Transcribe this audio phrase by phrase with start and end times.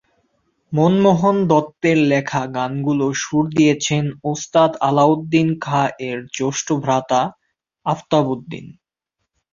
[0.73, 7.21] মনমোহন দত্তের লেখা গানগুলো সুর দিয়েছেন ওস্তাদ আলাউদ্দীন খাঁ এর জ্যেষ্ঠ ভ্রাতা
[7.85, 8.65] আফতাব উদ্দিন।